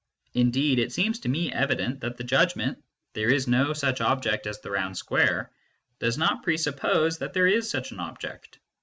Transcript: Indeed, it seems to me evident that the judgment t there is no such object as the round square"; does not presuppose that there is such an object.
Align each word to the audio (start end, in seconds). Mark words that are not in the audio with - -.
Indeed, 0.33 0.79
it 0.79 0.91
seems 0.91 1.19
to 1.19 1.29
me 1.29 1.53
evident 1.53 1.99
that 1.99 2.17
the 2.17 2.23
judgment 2.23 2.79
t 2.79 2.83
there 3.13 3.29
is 3.31 3.47
no 3.47 3.71
such 3.71 4.01
object 4.01 4.47
as 4.47 4.59
the 4.59 4.71
round 4.71 4.97
square"; 4.97 5.51
does 5.99 6.17
not 6.17 6.41
presuppose 6.41 7.19
that 7.19 7.33
there 7.33 7.45
is 7.45 7.69
such 7.69 7.91
an 7.91 7.99
object. 7.99 8.57